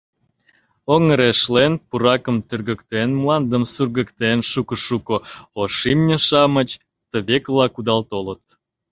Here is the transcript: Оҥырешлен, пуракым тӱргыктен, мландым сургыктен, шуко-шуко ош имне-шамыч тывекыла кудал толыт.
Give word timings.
Оҥырешлен, 0.93 1.73
пуракым 1.87 2.37
тӱргыктен, 2.47 3.09
мландым 3.21 3.63
сургыктен, 3.73 4.39
шуко-шуко 4.51 5.15
ош 5.61 5.75
имне-шамыч 5.91 6.69
тывекыла 7.09 7.65
кудал 7.75 8.01
толыт. 8.11 8.43